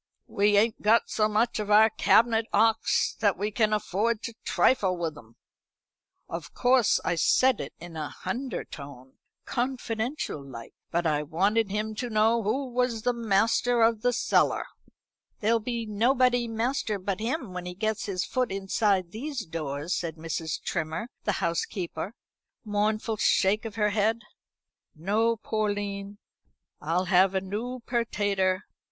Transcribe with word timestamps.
We 0.25 0.57
ain't 0.57 0.81
got 0.81 1.11
so 1.11 1.27
much 1.27 1.59
of 1.59 1.69
our 1.69 1.91
cabinet 1.91 2.47
'ocks 2.51 3.13
that 3.19 3.37
we 3.37 3.51
can 3.51 3.71
afford 3.71 4.23
to 4.23 4.33
trifle 4.43 4.97
with 4.97 5.15
'em.' 5.15 5.35
Of 6.27 6.55
course 6.55 6.99
I 7.05 7.13
said 7.13 7.61
it 7.61 7.73
in 7.79 7.95
a 7.95 8.09
hundertone, 8.09 9.19
confidential 9.45 10.43
like; 10.43 10.73
but 10.89 11.05
I 11.05 11.21
wanted 11.21 11.69
him 11.69 11.93
to 11.97 12.09
know 12.09 12.41
who 12.41 12.65
was 12.71 13.05
master 13.05 13.83
of 13.83 14.01
the 14.01 14.11
cellar." 14.11 14.65
"There'll 15.39 15.59
be 15.59 15.85
nobody 15.85 16.47
master 16.47 16.97
but 16.97 17.19
him 17.19 17.53
when 17.53 17.65
once 17.65 17.67
he 17.67 17.75
gets 17.75 18.05
his 18.07 18.25
foot 18.25 18.51
inside 18.51 19.11
these 19.11 19.45
doors," 19.45 19.93
said 19.93 20.15
Mrs. 20.15 20.59
Trimmer, 20.63 21.09
the 21.25 21.33
housekeeper, 21.33 22.15
with 22.15 22.65
a 22.65 22.69
mournful 22.71 23.17
shake 23.17 23.65
of 23.65 23.75
her 23.75 23.91
head. 23.91 24.21
"No, 24.95 25.35
Porline, 25.37 26.17
I'll 26.81 27.05
have 27.05 27.35
a 27.35 27.41
noo 27.41 27.81
pertater. 27.85 28.61